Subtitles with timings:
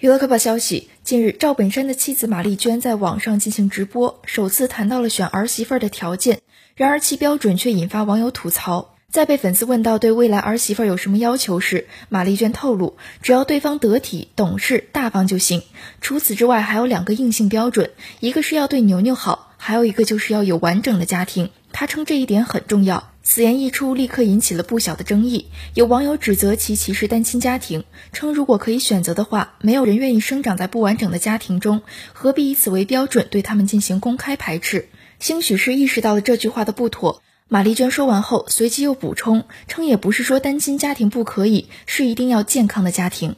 [0.00, 6.40] 娱乐快报消息：近日，赵本山的妻子马丽娟在网上进行直播，首次谈到了选儿媳妇的条件。
[6.76, 8.94] 然而其标准却引发网友吐槽。
[9.10, 15.64] 在被粉丝问到对未来儿媳妇有什么要求时，马丽娟透露，只要对方得体、懂事、大方就行。
[16.00, 17.90] 除此之外，还有两个硬性标准，
[18.20, 21.50] 一个是要对牛牛好，还有一个就是要有完整的家庭。
[21.72, 23.10] 她称这一点很重要。
[23.30, 25.48] 此言一出，立刻引起了不小的争议。
[25.74, 31.82] 有网友指责其歧视单亲家庭，称如果可以选择的话，没有人愿意生长在不完整的家庭中，
[32.14, 34.88] 何必以此为标准对他们进行公开排斥？
[35.20, 43.36] 兴许是意识到了这句话的不妥，马丽娟说完后，随即又补充称，也不是说单亲家庭不可以，是一定要健康的家庭。